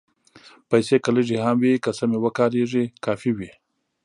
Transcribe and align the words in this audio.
پېسې 0.69 0.97
که 1.03 1.09
لږې 1.15 1.37
هم 1.45 1.57
وي، 1.61 1.73
که 1.83 1.91
سمې 1.99 2.17
وکارېږي، 2.21 2.85
کافي 3.05 3.31
وي. 3.37 3.51